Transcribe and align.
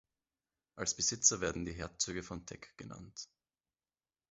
Als 0.77 0.95
Besitzer 0.95 1.41
werden 1.41 1.63
die 1.63 1.73
Herzöge 1.75 2.23
von 2.23 2.43
Teck 2.47 2.73
genannt. 2.75 3.29